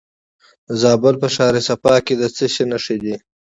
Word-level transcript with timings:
د 0.67 0.69
زابل 0.81 1.15
په 1.21 1.27
شهر 1.35 1.55
صفا 1.67 1.95
کې 2.05 2.13
د 2.17 2.23
څه 2.35 2.45
شي 2.53 2.63
نښې 2.71 2.97
دي؟ 3.03 3.15